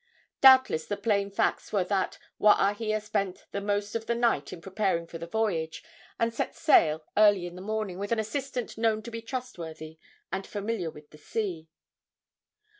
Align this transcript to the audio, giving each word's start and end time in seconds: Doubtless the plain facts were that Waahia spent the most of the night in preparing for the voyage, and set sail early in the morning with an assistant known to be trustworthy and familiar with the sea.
Doubtless 0.41 0.87
the 0.87 0.97
plain 0.97 1.29
facts 1.29 1.71
were 1.71 1.83
that 1.83 2.17
Waahia 2.39 2.99
spent 2.99 3.45
the 3.51 3.61
most 3.61 3.93
of 3.93 4.07
the 4.07 4.15
night 4.15 4.51
in 4.51 4.59
preparing 4.59 5.05
for 5.05 5.19
the 5.19 5.27
voyage, 5.27 5.83
and 6.17 6.33
set 6.33 6.55
sail 6.55 7.05
early 7.15 7.45
in 7.45 7.53
the 7.55 7.61
morning 7.61 7.99
with 7.99 8.11
an 8.11 8.17
assistant 8.17 8.79
known 8.79 9.03
to 9.03 9.11
be 9.11 9.21
trustworthy 9.21 9.99
and 10.31 10.47
familiar 10.47 10.89
with 10.89 11.11
the 11.11 11.19
sea. 11.19 11.69